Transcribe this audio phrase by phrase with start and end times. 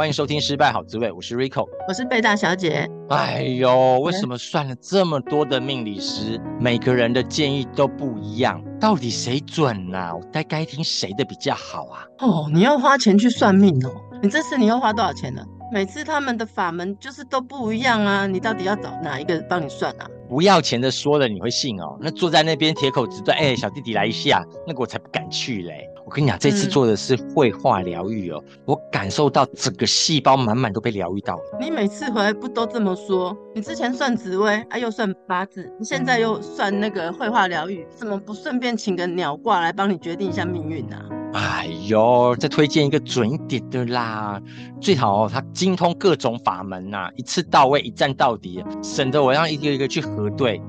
[0.00, 2.88] 欢迎收听《失败好滋味》，我是 Rico，我是贝大小姐。
[3.10, 8.64] 哎呦，为什么算了这么多的命理师，每个人的建议都不一样？
[8.80, 10.16] 到底谁准啊？
[10.16, 12.00] 我该该听谁的比较好啊？
[12.20, 13.92] 哦，你要花钱去算命哦？
[14.22, 15.44] 你这次你要花多少钱呢？
[15.70, 20.08] 每次他们的法门就是都不一样啊，你到底要找哪一个帮你算啊？
[20.30, 21.98] 不要钱的说了你会信哦？
[22.00, 25.86] 那坐在那边铁口直断，哎，小弟弟来一下，那个我才不敢去嘞。
[26.10, 31.42] 我跟你讲，这次做的是绘画疗愈哦，我感受到整个细胞满满都被疗愈到了。
[31.60, 33.36] 你每次回来不都这么说？
[33.54, 40.96] 你之前算紫微，啊又算八字，你现在又算那个绘画疗愈，怎么不顺便请个鸟卦来帮你决定一下命运呢？
[41.32, 44.42] 哎呦，再推荐一个准一点的啦，
[44.80, 50.60] 最好哦，他精通各种法门呐、啊，一次到位，一站到底，省得我要一个一个去核对。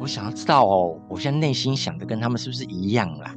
[0.00, 3.34] 我想要知道哦，我现在内心想的跟他们是不是一样啦？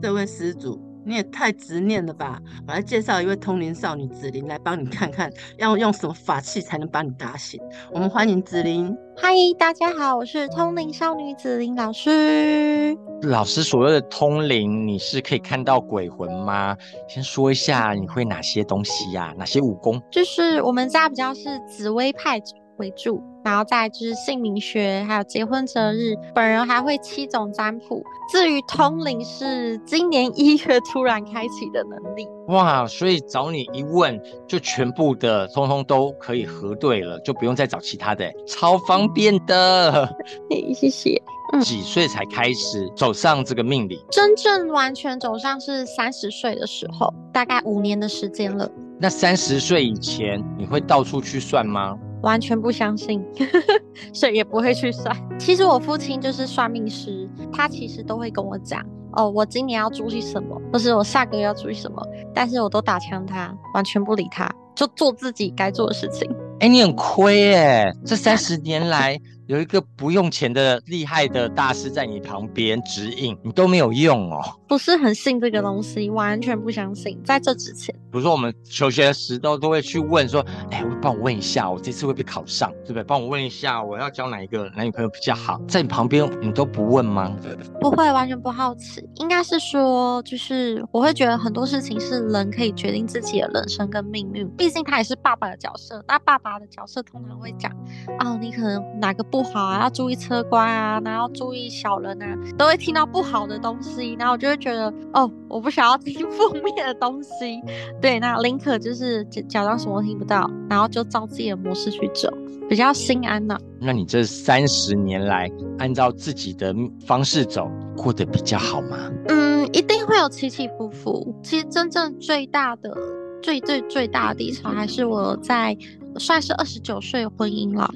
[0.00, 0.80] 这位施主。
[1.04, 2.38] 你也太执念了吧！
[2.66, 7.58] 我来介绍一位通灵少女紫菱来帮你看看，要用什么法器才能把你打醒。
[7.90, 8.94] 我们欢迎紫菱。
[9.16, 12.94] 嗨，大家好，我是通灵少女紫菱老师。
[13.22, 16.76] 老师所谓的通灵，你是可以看到鬼魂吗？
[17.08, 19.34] 先说一下你会哪些东西呀、啊？
[19.38, 19.98] 哪些武功？
[20.10, 22.38] 就是我们家比较是紫薇派
[22.78, 26.14] 为主，然后再就是姓名学，还有结婚择日。
[26.34, 28.02] 本人还会七种占卜。
[28.30, 32.26] 至于通灵，是今年一月突然开启的能力。
[32.48, 40.06] 哇，所以找你一问，就全部的通通都可以核对了，就不用再找其他的，超方便的。
[40.50, 41.20] 嘿，谢谢。
[41.50, 44.04] 嗯，几岁才开始走上这个命理？
[44.10, 48.70] 真正完全走上是三十岁的时候，大概五年的时间了。
[49.00, 51.96] 那三十岁以前，你会到处去算吗？
[52.22, 53.24] 完全不相信，
[54.12, 55.14] 所以也不会去算。
[55.38, 62.02] 其实我父亲就是算命师，他其实都会跟我讲哦，我今年要注意什么，或是我下个月要注意什么，
[62.34, 66.30] 但是我都打枪他，完全不理他，就做自己该做的事情。
[66.60, 69.18] 哎、你很亏哎，这三十年来。
[69.48, 74.42] 有一个不用钱的厉害的大师在你旁边指引，你都没有用哦。
[74.68, 77.18] 不是很信这个东西，完全不相信。
[77.24, 83.04] 在这之前，比如说我们求学时都都会去问说，哎，我帮我问一下，我这次会不会考上，对不对？
[83.04, 85.58] 帮我问一下，我要交哪一个男女朋友比较好？
[85.66, 87.34] 在你旁边，你都不问吗？
[87.80, 89.02] 不会，完全不好奇。
[89.14, 94.46] 应该是说，就是我会觉得很多事情是人可以决定自己的人生跟命运。
[94.58, 97.72] 毕竟他也是爸爸的角色，那爸爸的角色通常会讲，
[98.20, 99.37] 哦，你可能哪个不。
[99.38, 107.60] 不好啊，要注意车关啊，然后注意小人啊，都会听到不好的东西，然后我就会觉得，哦，我不想要听负面的东西。
[108.02, 112.28] 对，那林可就是假装什么都听不到，然后就照自己的模式去走，
[112.68, 113.60] 比较心安呐、啊。
[113.80, 116.74] 那你这三十年来，按照自己的
[117.06, 119.08] 方式走，过得比较好吗？
[119.28, 121.32] 嗯，一定会有起起伏伏。
[121.44, 122.92] 其实真正最大的、
[123.40, 125.78] 最最最大的低潮，还是我在。
[126.18, 127.88] 算是二十九岁婚姻了，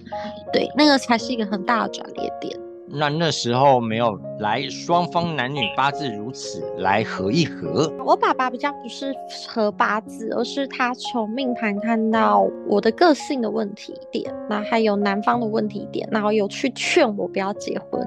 [0.52, 2.58] 对，那个才是一个很大的转捩点。
[2.94, 7.90] 那那时候没有来双方男女八字如此来合一合。
[8.04, 9.14] 我爸爸比较不是
[9.48, 18.06] 合八字，而是他从命盘看到我的个性的问题点，那还有男方的问题点，然后有去劝我不要结婚。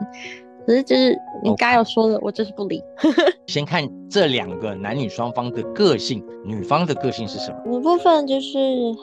[0.68, 2.82] 只是就是你刚有说的.我就是不理。
[3.48, 7.58] 先看这两个男女双方的个性，女方的个性是什么？
[7.66, 8.58] 五部分就是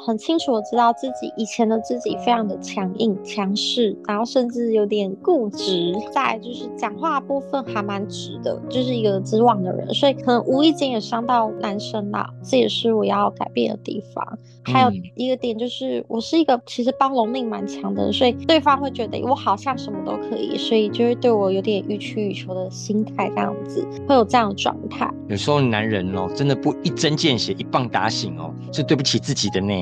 [0.04, 5.94] 很清楚，我知道自己以前的自己非常的强硬、强势，然后甚至有点固执。
[6.12, 12.28] 再就是讲话部分还蛮直的，就是一个直往的人，所以可能无意间也伤到男生啦。
[12.42, 14.38] 这也是我要改变的地方。
[14.64, 25.08] 还有一个点就是，我是一个其实包容力蛮强的人，所以对方会觉得我好像什么都可以，所以就会对我有点欲取予求的心态，这样子会有这样的状态。
[25.28, 29.72] 有时候男人哦，真的不一针见血、一棒打醒哦，是对不起自己的呢。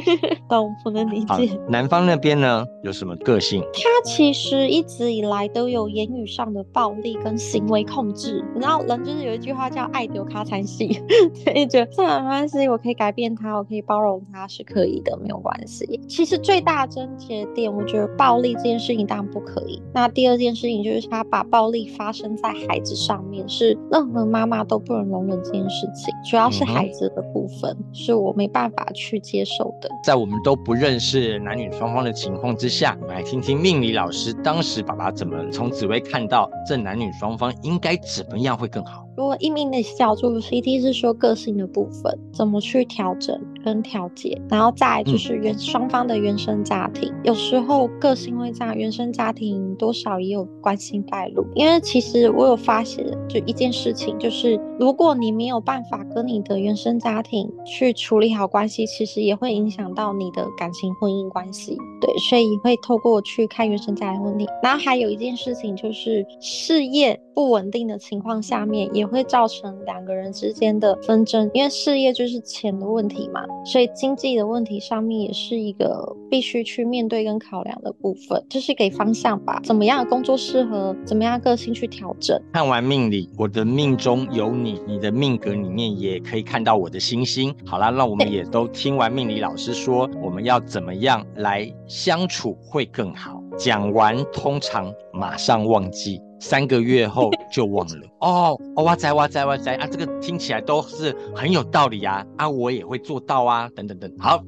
[0.48, 1.58] 懂，不能理解。
[1.68, 3.62] 男方那边呢，有什么个性？
[3.72, 8.44] 他其实一直以来都有言语上的暴力跟行为控制。
[8.54, 11.00] 你知道人就是有一句话叫“爱丢卡餐戏”，
[11.44, 14.22] 所以觉得这没关系，我可以改变他，我可以包容。
[14.32, 16.00] 他是可以的，没有关系。
[16.08, 19.80] 其实最大的症结点，我觉得暴力这件事情当然不可以。
[19.92, 26.14] 那第二件事情就是他把暴力发生在孩子上面，是任何妈妈都不能容忍这件事情。
[26.30, 29.88] 主要是孩子的部分，嗯、是我没办法去接受的。
[30.02, 39.02] 在我们都不认识男女双方的情况之下，我们来听听命理老师当时爸爸怎么从紫薇看到这男女双方应该怎么样会更好。
[39.16, 51.46] 如果一命的角度，CT 是说个性的部分，怎么去调整跟调节，然后再就是原双方的原生家庭，嗯、有时候个性会这样，原生家庭多少也有关系带路。
[51.54, 61.78] 因为其实我有发现，就一件事情，就是如果你没有办法跟你的原生家庭去处理好关系，其实也会影响到你的感情婚姻关系。
[62.00, 64.46] 对，所以会透过去看原生家庭问题。
[64.62, 69.04] 然后还有一件事情就是事业不稳定的情况下面也。
[69.14, 79.60] 会造成两个人之间的纷争，因为事业就是钱的问题嘛，所以经济的问题上面也是一个必须去面对跟考量的部分，就是给方向吧。
[79.62, 82.36] 怎么样工作适合，怎么样个性去调整。
[82.52, 87.54] 看完命理，我的命中有你，你的命格里面也可以看到我的星星。
[87.64, 93.40] 好啦，那我们也都听完命理老师说，我们要怎么样来相处会更好。
[93.56, 96.20] 讲完通常马上忘记。
[96.40, 99.86] 三个月后就忘了 哦，哇塞哇塞哇塞啊！
[99.86, 102.50] 这个听起来都是很有道理啊啊！
[102.50, 104.12] 我也会做到啊，等等等。
[104.18, 104.42] 好，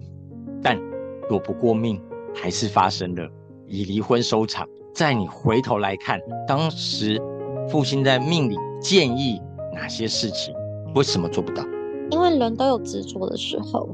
[0.63, 0.79] 但
[1.27, 1.99] 躲不过命，
[2.35, 3.27] 还是发生了，
[3.67, 4.69] 以离婚收场。
[4.97, 7.21] 在你回头来看，当时
[7.69, 9.39] 父亲在命里建议
[9.75, 10.55] 哪些事情，
[10.95, 11.63] 为什么做不到？
[12.11, 13.87] 因为人都有执着的时候。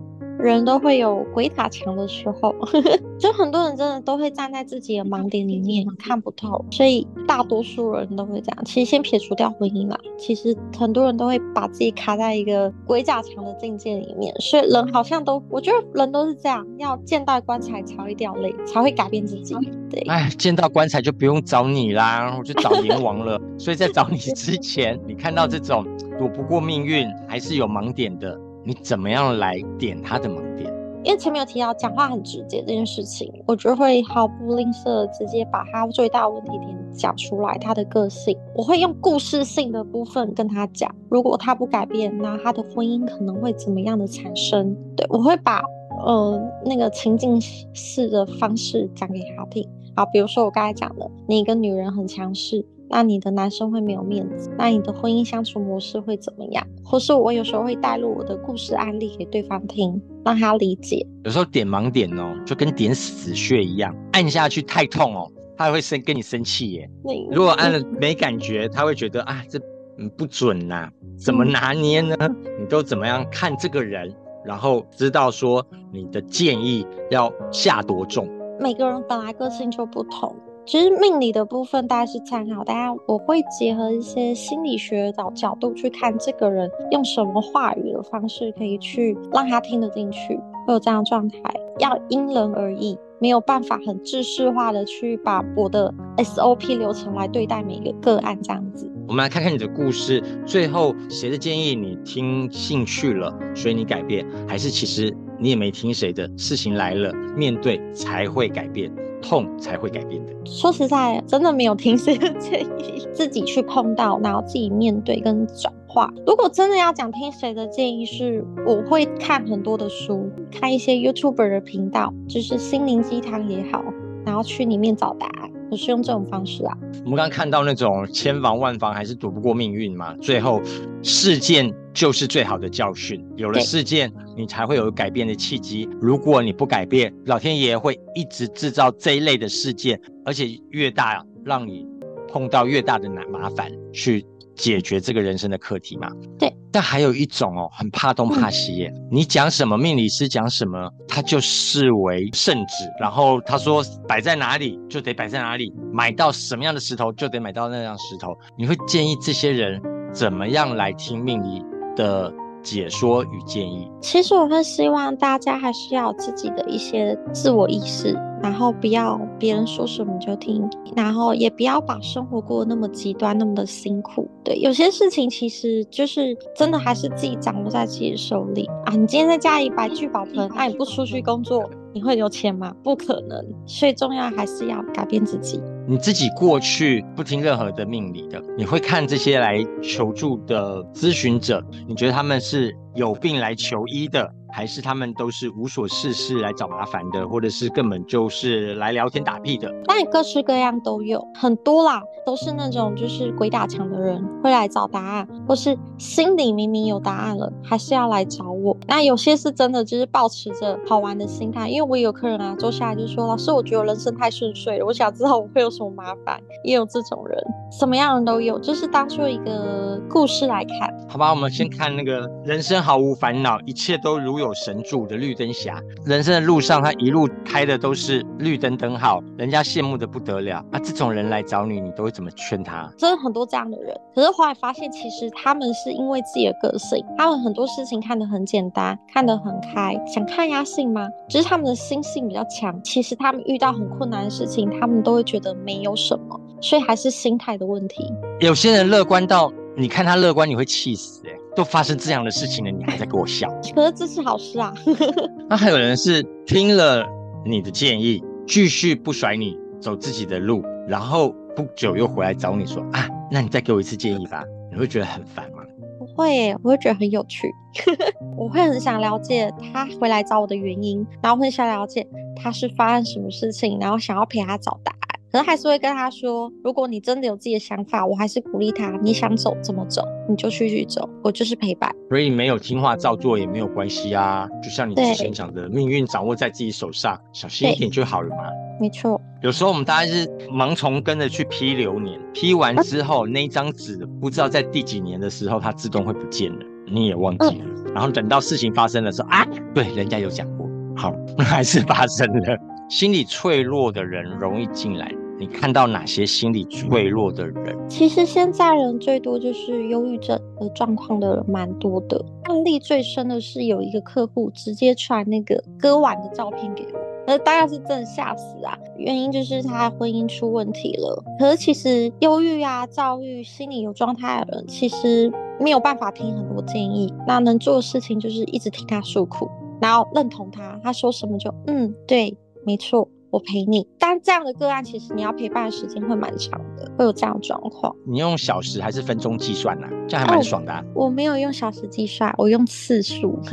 [0.42, 2.54] 人都会有鬼打墙的时候，
[3.18, 8.64] 就很多人真的都会站在自己的盲点里面看不透，所以大多数人都会这样。
[8.64, 19.54] 其实先撇除掉婚姻啦，其实很多人都会把自己卡在一个鬼打墙的境界里面，所以人好像都，我觉得人都是这样，要见到棺材才会掉泪，才会改变自己。
[19.88, 23.40] 对，哎，见到棺材就不用找你啦，我就找阎王了。
[23.56, 25.86] 所以在找你之前，你看到这种
[26.18, 28.36] 躲不过命运，还是有盲点的。
[28.64, 30.72] 你怎么样来点他的盲点？
[31.04, 37.58] 因为前面有提到讲话很直接这件事情，我就会毫不吝啬直接把他最大问题点讲出来。
[37.58, 40.94] 他的个性，我会用故事性的部分跟他讲。
[41.08, 44.76] 如果他不改变，那他的婚姻可能会怎么样的产生？
[44.96, 45.60] 对，我会把
[46.06, 49.68] 呃那个情境式的方式讲给他听。
[49.96, 52.64] 好，比如说我刚才讲的，你一个女人很强势。
[52.92, 56.64] 那你的男生会没有面子，那你的婚姻相处模式会怎么样？
[56.84, 61.04] 或是我有时候会带入我的故事案例给对方听，让他理解。
[61.24, 66.90] 有时候点盲点哦，就跟点死穴一样，按下去太痛哦，他还会生跟你生气耶。
[67.30, 69.58] 如果按了没感觉，他会觉得啊，这
[69.96, 72.14] 嗯不准呐、啊，怎么拿捏呢？
[72.60, 78.28] 你都怎么样看这个人，然后知道说你的建议要下多重。
[78.60, 80.36] 每个人本来个性就不同。
[80.64, 90.36] 其实命理的部分大概是参考，大家我会结合一些心理学的角度去看这个人用什么话语的方式可以去让他听得进去，
[90.66, 91.38] 会有这样状态，
[91.78, 98.88] 要因人而异，没有办法很制式化的去把我的 SOP 流程来对待每个个案这样子。
[99.12, 108.90] 我们来看看你的故事，最后谁的建议你听进去了，所以你改变，还是其实你也没听谁的，事情来了面对才会改变。
[109.20, 110.32] 痛才会改变的。
[110.46, 116.10] 说实在，真的没有听谁的建议，自己去碰到，然后自己面对跟转化。
[116.26, 123.84] 如果真的要讲听谁的建议是，我会看很多的书，看一些 YouTuber 的频道，就是心灵鸡汤也好，
[124.24, 125.51] 然后去里面找答案。
[125.72, 126.76] 我是用这种方式啊。
[127.02, 130.60] 我们刚刚看到那种千防万防还是躲不过命运嘛，最后
[131.02, 133.24] 事件就是最好的教训。
[133.36, 135.88] 有了事件，你才会有改变的契机。
[135.98, 141.86] 如果你不改变，老天爷会一直制造这一类的事件，而且越大，让你
[142.28, 144.26] 碰到越大的难麻烦去。
[144.54, 146.12] 解决这个人生的课题嘛？
[146.38, 146.54] 对。
[146.72, 148.92] 但还有一种哦，很怕东怕西耶。
[149.10, 152.84] 你讲什么，命理师讲什么，他就视为圣旨。
[152.98, 158.34] 然后他说摆在哪里就得摆在哪里，买到什么样的石头就得买到那样石头。
[158.56, 159.80] 你会建议这些人
[160.12, 161.62] 怎么样来听命理
[161.94, 163.90] 的解说与建议？
[164.00, 168.18] 其实我会希望大家还是要有自己的一些自我意识。
[168.42, 174.28] 然后不要别人说什么就听，然后也不要把生活过得那么极端，那么的辛苦。
[174.42, 178.96] 对，有些事情其实就是真的还是自己掌握在自己手里啊。
[178.96, 182.74] 你今天在家里摆聚宝盆，那你不出去工作，你会有钱吗？
[182.82, 183.40] 不可能。
[183.64, 185.62] 所以重要还是要改变自己。
[185.86, 199.72] 你自己过去不听任何的命理的，你会看这些来求助的咨询者，你觉得他们是有病来求医的，还是他们都是无所事事来找麻烦的，或者是根本就是来聊天打屁的？
[199.86, 208.76] 当然各式各样都有，很多啦，都是那种就是鬼打墙的人会来找答案，或是心里明明有答案了，还是要来找我。
[208.86, 220.94] 那有些是真的就是抱持着好玩的心态，因为我也有客人啊，坐下来就说：“老师，我觉得我人生太顺遂了，我想知道我会有什么麻烦。”也有这种人，什么样的人都有，就是当做一个故事来看。
[221.08, 225.80] 好吧，我们先看那个人生毫无烦恼，一切都如有神助的绿灯侠。
[226.04, 230.58] 人生的路上，他一路开的都是绿灯灯号，人家羡慕的不得了。
[230.72, 232.92] 啊，这种人来找你，你都会怎么劝他？
[232.98, 241.08] 真的很多这样的人，可是后来发现，其实他们是因为自己的个性，他们很多事情看得很简单，看得很开，想看压性吗？
[241.28, 242.78] 只是他们的心性比较强。
[242.82, 248.12] 其实他们遇到很困难的事情，他们都会觉得没有什么，所以还是心态的问题。
[248.40, 249.52] 有些人乐观到。
[249.74, 251.31] 你看他乐观，你会气死哎、欸！
[251.54, 253.48] 都发生这样的事情了，你还在给我笑？
[253.74, 254.72] 可是这是好事啊。
[255.48, 257.06] 那还有人是听了
[257.44, 264.42] 你的建议，继续不甩你走自己的路，然后不久又回来找你说啊，那你再给我一次建议吧？
[264.70, 265.58] 你会觉得很烦吗？
[265.98, 267.48] 不会耶，我会觉得很有趣。
[268.36, 275.11] 我会很想了解他回来找我的原因，然后会想了解他是发生什么事情，然后想要陪他找答案。
[275.32, 278.90] 可能还是会跟他说，如果你真的有自己的想法，我还是鼓励他。
[279.02, 281.90] 你想走怎么走，你就继续走，我就是陪伴。
[282.10, 288.42] 所以没有听话照做也没有关系啊，就像你之前讲的，命运掌握在自己手上，小心一点就好了嘛。
[288.78, 289.18] 没错。
[289.42, 297.64] 有时候我们大概是盲从跟着去批流年，批完之后、啊、那一张纸不知道在第几年的时候它自动会不见了，你也忘记了。
[297.64, 301.10] 嗯、然后等到事情发生的时候啊，对，人家有讲过，好，
[301.42, 302.58] 还是发生了。
[302.90, 305.10] 心理脆弱的人容易进来。
[305.42, 307.76] 你看到哪些心理脆弱的人？
[307.88, 312.24] 其实现在人最多就是忧郁症的状况的人蛮多的。
[312.44, 318.78] 案例最深的是有一个客户直接传那个割腕的照片给我，那大概是真的吓死啊！
[318.96, 321.20] 原因就是他婚姻出问题了。
[321.40, 327.12] 可是其实忧郁啊、躁郁、心理有状态的人，其实没有办法听很多建议。
[327.26, 332.32] 那能做的事情就是一直听他诉苦，然后认同他，他说什么就嗯，对，
[332.64, 333.08] 没错。
[333.32, 337.96] 我陪你，但这样的个案其实你要陪伴的时间会蛮长的，会有这样的状况。
[338.06, 339.90] 你用小时还是分钟计算呢、啊？
[340.06, 341.06] 这样还蛮爽的、啊哦。
[341.06, 343.40] 我没有用小时计算，我用次数。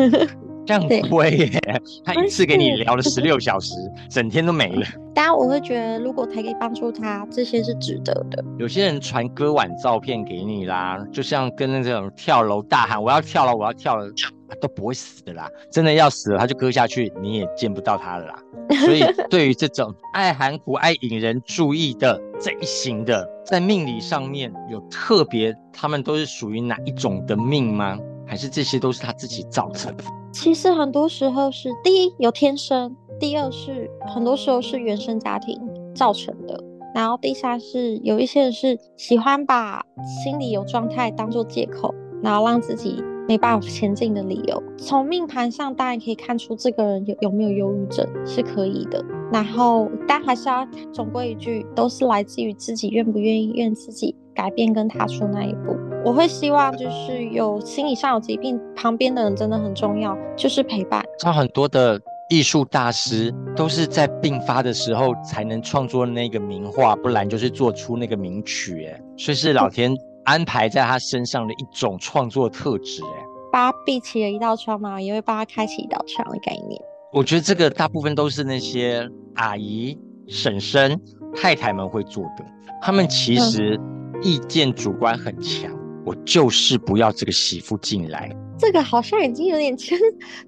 [0.65, 1.81] 这样亏耶！
[2.03, 3.74] 他一次给你聊了十六小时，
[4.07, 4.86] 整天都没了。
[5.15, 8.43] 当然，我会觉得如果他可以帮助他，这些是值得的。
[8.59, 14.12] 有些人传割腕照片给你啦，就像跟那种跳楼大喊“我要跳了，我要跳了”，
[14.56, 15.50] 都不会死的啦。
[15.72, 18.39] 真的要死了，他就割下去，你也见不到他了啦。
[18.86, 27.98] 所以， 对于这种爱含苦、爱引人注意的这一型的，在命理上面有特别，他们都是属于哪一种的命吗？
[28.27, 30.03] 还是这些都是他自己造成的？
[30.32, 35.60] 其实很多时候是第一有天生，第二是很多时候是原生家庭
[35.96, 36.63] 造成的，
[36.94, 39.84] 然后第三是有一些人是喜欢把
[40.24, 44.63] 心理有状态当做借口，然后让自己没办法前进的理由。
[44.75, 55.77] 从命盘上当然可以看出这个人有有没有忧郁症是可以的，然后但还是要总归一句，都是来自于自己愿不愿意，愿自己改变跟踏出那一步。
[56.03, 61.05] 我会希望就是有心理上有疾病，旁边的人真的很重要，就是陪伴。
[61.19, 68.88] 像很多的艺术大师都是在病发的时候才能创作那个名画，不然就是做出那个名曲。
[68.88, 69.95] 哎，所以是老天
[70.29, 73.01] 安排在他身上的一种创作特质。
[73.03, 76.79] 哎，把他闭起了一道窗嘛，也会帮他开启一道窗的概念。
[77.12, 80.95] 我觉得这个大部分都是那些阿姨、婶婶、
[81.36, 82.45] 太太们会做的，
[82.79, 83.79] 他们其实
[84.21, 85.71] 意见主观很强。
[86.05, 89.98] 我就是不要这个媳妇进来，这个好像已经有点牵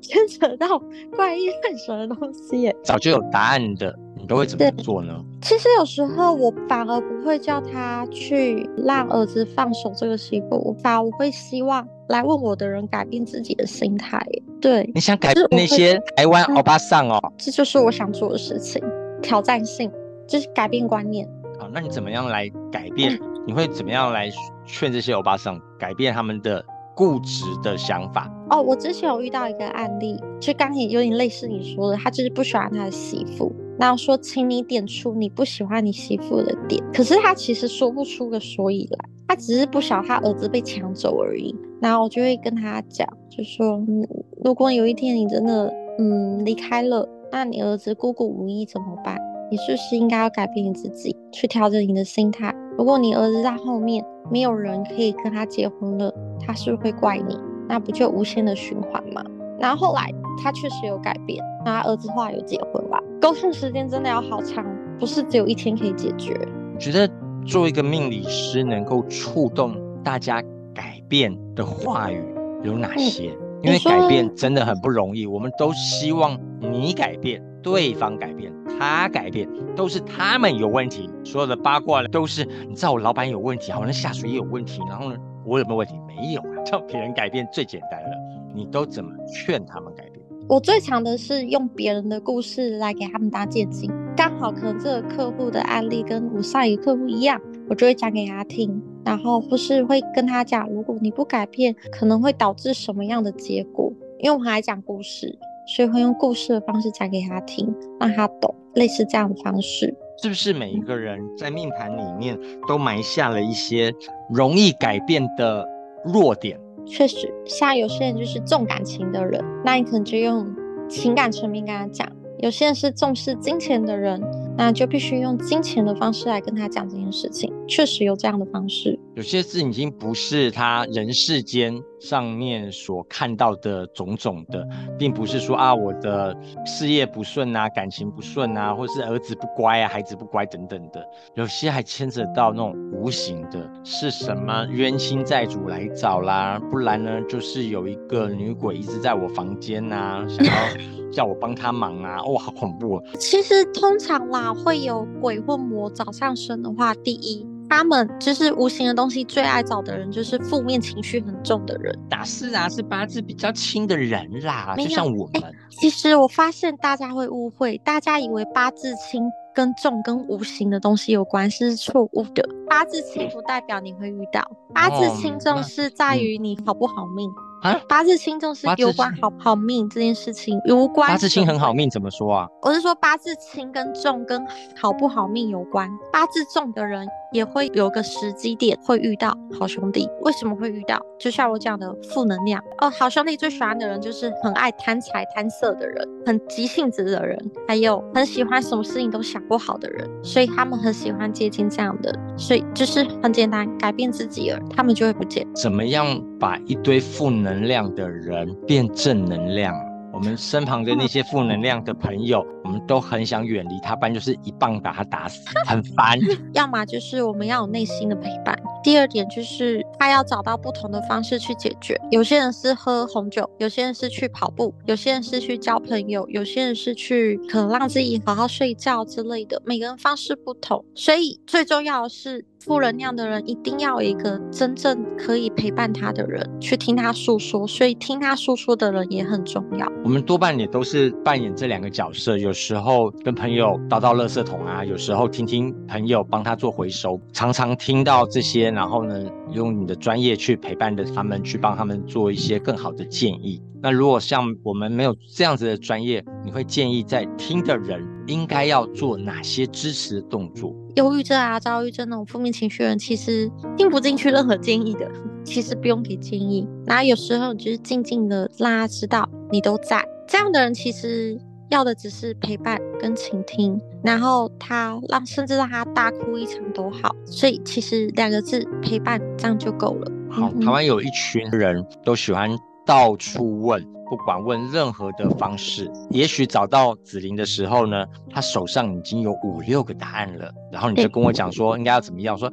[0.02, 0.80] 牵扯到
[1.16, 2.76] 怪异乱神的东西耶。
[2.84, 5.14] 早就有答案的，你都会怎么做呢？
[5.42, 14.26] 其实有时候我反而不会叫他去让儿子放手这个媳妇，反而我会希望来问我的人改变自己的心态。
[14.62, 17.20] 对，你想改变那些台湾欧巴桑哦？
[17.38, 18.82] 这就是我想做的事情，
[19.22, 19.92] 挑战性
[20.26, 21.28] 就是改变观念。
[21.60, 23.14] 好，那你怎么样来改变？
[23.16, 24.30] 嗯你会怎么样来
[24.68, 26.64] 劝这些欧巴桑改变他们的
[26.96, 28.32] 固执的想法？
[28.52, 36.80] 哦，我之前有遇到一个案例，就刚才有点类似你说的，他就是不喜欢他的媳妇，然后说，请你点出你不喜欢你媳妇的点。
[36.94, 41.56] 可是他其实说不出个所以来，他只是不想他儿子被抢走而已。
[41.82, 44.08] 然后我就会跟他讲，就说，嗯，
[44.46, 49.18] 如果有一天你真的嗯离开了，那你儿子孤孤无依怎么办？
[49.50, 52.54] 你是不是应该要改变你自己，去调整你的心态？
[52.78, 57.36] 如果你儿子在后面没有人可以跟他结婚了，他是不是会怪你？
[57.68, 59.24] 那不就无限的循环吗？
[59.60, 63.02] 然后后来他确实有改变，那他儿子后来有结婚吧。
[63.22, 64.66] 沟通时间真的要好长，
[65.00, 66.36] 不是只有一天可以解决。
[66.74, 67.10] 我觉得
[67.46, 70.42] 做一个命理师，能够触动大家
[70.74, 72.24] 改变的话语
[72.64, 73.32] 有哪些？
[73.32, 81.08] 嗯因为改变真的很不容易，我们都希望你改变，对方改变，他改变，都是他们有问题。
[81.24, 85.94] 所有的八卦都是，你知道我老板有问题，好像下属也有问题，然后呢，我有没有问题？
[86.08, 88.10] 没有啊， 叫别人改变最简单了。
[88.52, 90.11] 你都怎么劝他们改变？
[90.52, 97.40] 我最强的是用别人的故事来给他们搭建景，刚好可能这个客户的案例跟我上一个客户一样，
[97.70, 98.84] 我就会讲给他听。
[99.06, 103.94] 然后或是会跟他讲，如果你不改变，可能会导致什么样的结果？
[104.20, 105.40] 因为我们还讲故事，
[105.74, 109.96] 所以会用故事的方式讲给他听，让他懂，类似这样的方式。
[110.22, 113.90] 是不是每一个人在命盘里面都埋下了一些
[114.30, 115.66] 容易改变的
[116.04, 116.60] 弱点？
[116.86, 120.54] 确实，像有些人就是重感情的人，那你可能就用
[120.90, 122.08] 情感层面跟他讲；
[122.40, 124.22] 有些人是重视金钱的人。
[124.64, 129.00] 那就必须用金钱的方式来跟他讲这件事情，确实有这样的方式。
[129.16, 134.64] 有些事已经不是他人世间上面所看到的种种的，
[135.00, 141.04] 并不是说啊，我的事业不顺啊，感情不顺啊，或是儿子不乖啊，孩子不乖等等的。
[141.34, 150.54] 有些还牵扯到那种无形的，是什么冤亲债主来找啦，不然呢，就是有一个女鬼一直在我房间啊，想要
[151.12, 153.04] 叫我帮他忙啊，哇，好恐怖啊！
[153.20, 154.51] 其实通常啦。
[154.54, 161.98] 会有鬼或魔找上身的话，第一，他们就是无形的东西最爱找的人，就是负面情绪很重的人。
[162.10, 165.42] 打是啊，是八字比较轻的人啦，就像我们。
[165.70, 169.22] 其实我发现大家会误会，大家以为八字轻
[169.54, 172.48] 跟重跟无形的东西有关，是错误的。
[172.68, 174.42] 八字轻不代表你会遇到，
[174.74, 177.30] 八字轻重是在于你好不好命。
[177.62, 181.08] 啊，八字轻重是有关好好命这件事情无关。
[181.12, 182.48] 八字轻很好命怎么说啊？
[182.64, 184.44] 我是说八字轻跟重跟
[184.76, 185.88] 好不好命有关。
[186.12, 190.10] 八字重的人也会有个时机点会遇到好兄弟。
[190.22, 191.00] 为什么会遇到？
[191.20, 192.90] 就像我讲的负能量哦。
[192.90, 200.10] 好兄弟最喜欢的人就是很爱贪财贪色的人，很急性子的人，还有很喜欢什么事情都想不好的人。
[200.24, 202.18] 所以他们很喜欢接近这样的。
[202.38, 205.46] 所以就是很简单，改变自己了，他们就会不见。
[205.56, 209.74] 怎么样把一堆负能量的人变正能量，
[210.22, 216.18] 们身旁的那些负能量的朋友，我们都很想远离他，不然就是一棒把他打死， 很烦。
[216.54, 218.58] 要么就是我们要有内心的陪伴。
[218.84, 222.00] 第二点就是他要找到不同的方式去解决。
[222.10, 229.62] 有些人是喝红酒，有些人是去跑步，有些人是去交朋友，有些人是去可能让自己好好睡觉之类的。
[229.66, 232.46] 每个人方式不同，所以最重要的是。
[232.64, 239.92] 负能量的人一定要有一个真正可以陪伴他的人，去听他诉说，所以听他诉说的人也很重要。
[240.04, 253.60] 我们多半也都是扮演这两个角色，有时候跟朋友倒倒垃圾桶啊，有时候听听朋友帮他做回收，常常听到这些，然后呢，用你的专业去陪伴着他们，去帮他们做一些更好的建议。
[253.82, 260.72] 那如果像我们没有这样子的专业，你会建议在听的人应该要做哪些支持的动作？
[260.96, 265.10] 忧郁症啊、躁郁症那种负面情绪的人，其实听不进去任何建议的，
[265.44, 266.68] 其实不用给建议。
[266.86, 270.04] 然后有时候就是静静的让他知道你都在。
[270.28, 277.16] 这样的人其实要的只是陪伴跟倾听，然后他让甚至让他大哭一场都好。
[277.26, 280.12] 所以其实两个字陪伴这样就够了。
[280.30, 282.50] 好，台湾有一群人都喜欢。
[282.84, 292.52] 到处问，不管问任何的方式，也许找到子琳的时候呢，他手上已经有五六个答案了，然后你就跟我讲说应该要怎么样，说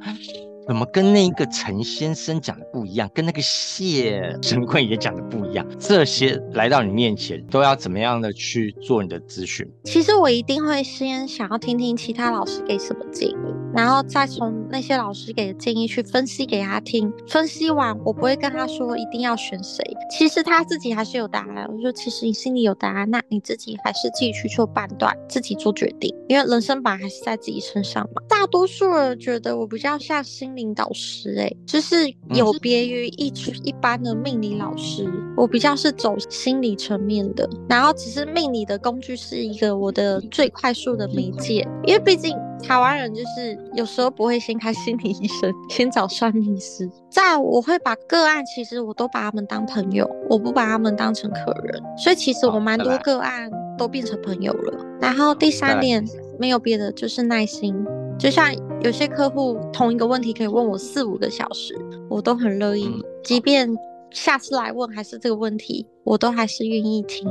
[0.69, 9.67] 怎么跟那个陈先生讲的不一样，跟那个谢神棍也讲的不一样，这些来到你面前都要怎么样的去做你的咨询？
[9.85, 13.35] 其实我一定会先想要听听其他老师给什么建议。
[13.71, 21.67] 然后再从那些老师给的建议去分析给他听，分析完我不会跟他说一定要选谁，其实他自己还是有答案。
[21.71, 28.21] 我说其实你心里有答案，那你自己还是自己去做判断，自己做决定，因为人生本来还是在自己身上嘛。
[28.27, 42.37] 大多数人觉得我比较像心灵导师，欸，诶，就是有别于一一般的命理老师，我比较是走心理层面的，然后只是命理的工具是一个我的最快速的媒介，因为毕竟。
[42.61, 46.91] 台湾人就是有时候不会先开心理医生，先找算命师。
[47.09, 51.81] 在，我会把个案，其实我都把他们当朋友，我不把他们当成客人。
[51.97, 54.85] 所以其实我蛮多个案都变成朋友了。
[54.99, 56.05] 然后第三点
[56.37, 57.73] 没有别的，就是耐心。
[58.19, 61.73] 就像有些客户同一个问题可以问我四五个小时，
[62.09, 63.73] 我都很乐意，即便
[64.11, 67.25] 下次来问还是这个问题，我都还是愿意听。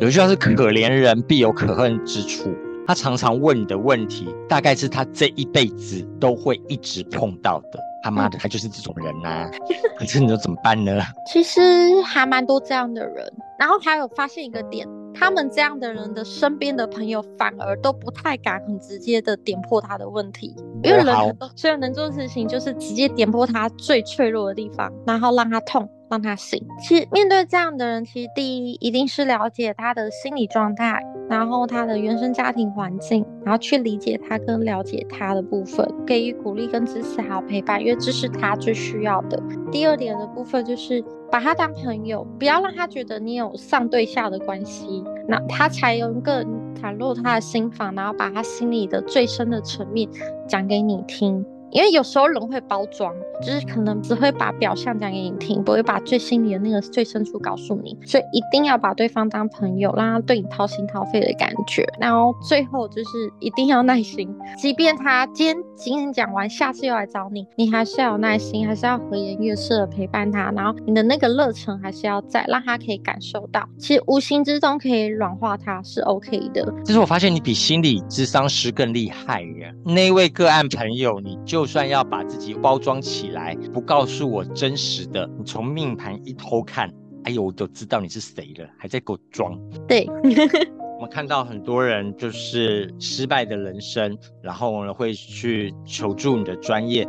[0.00, 2.50] 有句话是“可怜人必有可恨之处”，
[2.86, 7.80] 他常常问你的问题，大概是他这一辈子都会一直碰到的。
[8.02, 9.50] 他妈的，他就是这种人呐、啊！
[9.98, 11.00] 可是你说怎么办呢？
[11.32, 11.58] 其实
[12.02, 25.88] 还蛮多这样的人，然后还有发现一个点，他们这样的人的身边的朋友反而都不太敢很直接的点破他的问题，因为人很多，所有能做的事情就是直接点破他最脆弱的地方，然后让他痛。
[26.10, 26.64] 让他醒。
[26.80, 39.42] 其实面对这样的人，其实第一一定是了解他的心理状态，然后他的原生家庭环境，然后去理解他跟了解他的部分，给予鼓励跟支持还有陪伴，因为这是他最需要的。
[39.72, 46.44] 第二点的部分就是把他当朋友，不要让他觉得你有上对下的关系，那他才有一个
[46.80, 50.08] 袒露他的心房，然后把他心里的最深的层面
[50.48, 51.44] 讲给你听。
[51.70, 61.86] 因为有时候人会包装，就是可能只会把表象讲给你听，不会把最心里的那个最深处告诉你，所以一定要把对方当朋友，让他对你掏心掏肺的感觉。
[62.00, 76.72] 然后最后就是一定要耐心，即便他今天今天讲完，下次又来找你，你还是要有耐心，还是要和颜悦色的陪伴他，然后你的那个热忱还是要在，让他可以感受到，其实无形之中可以软化他，是 OK 的。
[76.84, 81.38] 其实我发现你比心理咨商师更厉害呀，那位个案朋友，你。
[81.44, 86.92] 就算要把自己包装起来，不告诉我真实的，你从命盘一偷看，
[87.24, 89.58] 哎呦，我都知道你是谁了，还在给我装。
[89.88, 90.06] 对，
[90.96, 97.06] 我们看到很多人就是失败的人生，然后呢会去求助你的专业，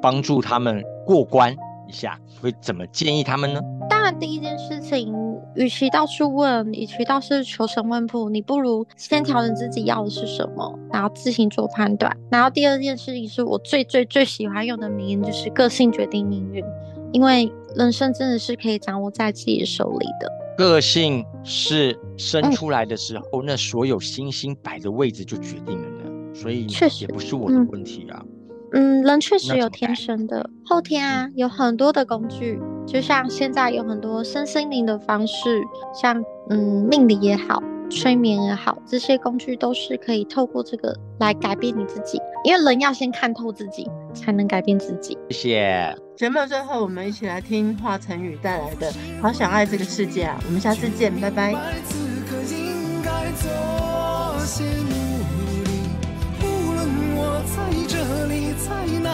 [0.00, 1.56] 帮助他们过关
[1.92, 3.60] 一下，会怎么建议他们呢？
[3.90, 5.14] 当然，第一件事情。
[5.54, 12.16] 与其到处问，与其到处求神问卜，你不如先调整自己要的是什么，然后自行做判断。
[12.30, 16.64] 然后第二件事情是我最最最喜欢用的名言，就是个性决定命运，
[17.12, 20.32] 因为人生真的是可以掌握在自己手里的。
[20.56, 28.24] 个性是生出来的时候，嗯、那所有星星摆的位置就决定了呢，所以确实也不是我的问题啊。
[28.72, 32.60] 嗯，人确实有天生的，后天啊，有很多的工具。
[32.86, 35.62] 就像现在有很多身心灵的方式，
[35.94, 42.20] 像嗯命理也好，催眠也好，这些工具都是可以透过这个来改变你自己。
[42.44, 45.16] 因为人要先看透自己，才能改变自己。
[45.30, 45.96] 谢谢。
[46.16, 50.40] 节目最后，我们一起来听华晨宇带来的《好想爱这个世界》啊！
[50.46, 51.54] 我们下次见，拜拜。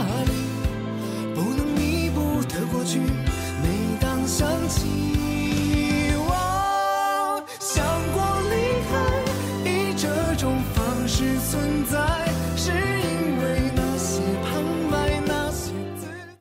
[0.01, 0.31] 哪里
[1.35, 5.18] 不能弥补的过去每当想起